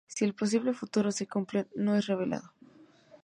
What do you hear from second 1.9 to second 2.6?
es revelado.